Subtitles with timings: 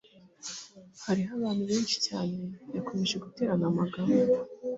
[1.05, 2.37] hariho abantu benshi cyane,
[2.75, 4.21] yakomeje guterana amagambo